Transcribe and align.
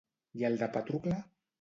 I 0.39 0.47
el 0.49 0.57
de 0.63 0.71
Pàtrocle? 0.79 1.23